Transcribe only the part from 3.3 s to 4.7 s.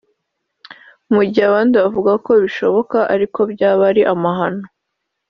ko byaba ari amahano